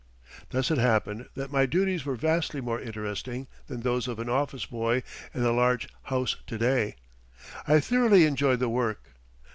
Thus 0.49 0.71
it 0.71 0.79
happened 0.79 1.29
that 1.35 1.51
my 1.51 1.67
duties 1.67 2.05
were 2.07 2.15
vastly 2.15 2.59
more 2.59 2.81
interesting 2.81 3.45
than 3.67 3.81
those 3.81 4.07
of 4.07 4.17
an 4.17 4.29
office 4.29 4.65
boy 4.65 5.03
in 5.31 5.43
a 5.43 5.51
large 5.51 5.87
house 6.05 6.37
to 6.47 6.57
day. 6.57 6.95
I 7.67 7.79
thoroughly 7.79 8.25
enjoyed 8.25 8.61
the 8.61 8.69
work. 8.69 9.11